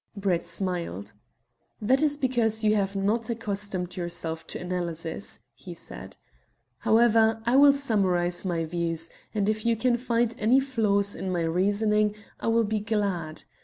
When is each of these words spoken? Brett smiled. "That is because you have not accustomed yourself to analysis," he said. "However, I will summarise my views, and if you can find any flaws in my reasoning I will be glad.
Brett 0.17 0.47
smiled. 0.47 1.13
"That 1.79 2.01
is 2.01 2.17
because 2.17 2.63
you 2.63 2.73
have 2.75 2.95
not 2.95 3.29
accustomed 3.29 3.95
yourself 3.95 4.47
to 4.47 4.57
analysis," 4.57 5.41
he 5.53 5.75
said. 5.75 6.17
"However, 6.79 7.39
I 7.45 7.55
will 7.55 7.71
summarise 7.73 8.43
my 8.43 8.65
views, 8.65 9.11
and 9.35 9.47
if 9.47 9.63
you 9.63 9.75
can 9.75 9.97
find 9.97 10.33
any 10.39 10.59
flaws 10.59 11.13
in 11.13 11.31
my 11.31 11.43
reasoning 11.43 12.15
I 12.39 12.47
will 12.47 12.63
be 12.63 12.79
glad. 12.79 13.43